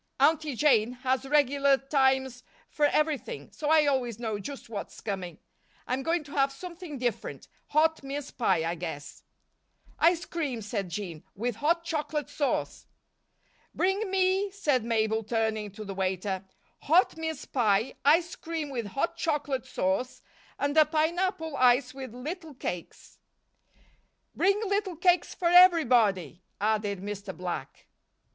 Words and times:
Aunty 0.19 0.55
Jane 0.55 0.93
has 1.03 1.29
regular 1.29 1.77
times 1.77 2.41
for 2.71 2.85
everything, 2.87 3.51
so 3.51 3.69
I 3.69 3.85
always 3.85 4.17
know 4.17 4.39
just 4.39 4.67
what's 4.67 4.99
coming. 4.99 5.37
I'm 5.85 6.01
going 6.01 6.23
to 6.23 6.31
have 6.31 6.51
something 6.51 6.97
different 6.97 7.47
hot 7.67 8.01
mince 8.01 8.31
pie, 8.31 8.67
I 8.67 8.73
guess." 8.73 9.21
"Ice 9.99 10.25
cream," 10.25 10.63
said 10.63 10.89
Jean, 10.89 11.23
"with 11.35 11.57
hot 11.57 11.83
chocolate 11.83 12.31
sauce." 12.31 12.87
"Bring 13.75 14.09
me," 14.09 14.49
said 14.49 14.83
Mabel, 14.83 15.23
turning 15.23 15.69
to 15.73 15.85
the 15.85 15.93
waiter, 15.93 16.45
"hot 16.79 17.15
mince 17.15 17.45
pie, 17.45 17.93
ice 18.03 18.35
cream 18.35 18.71
with 18.71 18.87
hot 18.87 19.17
chocolate 19.17 19.67
sauce 19.67 20.23
and 20.57 20.75
a 20.77 20.85
pineapple 20.85 21.55
ice 21.57 21.93
with 21.93 22.11
little 22.15 22.55
cakes." 22.55 23.19
"Bring 24.35 24.61
little 24.67 24.95
cakes 24.95 25.35
for 25.35 25.49
everybody," 25.49 26.41
added 26.59 27.01
Mr. 27.01 27.37
Black. 27.37 27.85